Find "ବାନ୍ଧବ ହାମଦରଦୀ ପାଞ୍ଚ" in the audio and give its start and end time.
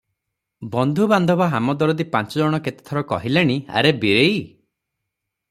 1.11-2.41